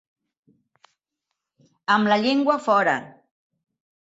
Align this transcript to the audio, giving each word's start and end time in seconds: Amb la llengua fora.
Amb 1.97 2.11
la 2.13 2.19
llengua 2.25 2.57
fora. 2.71 2.97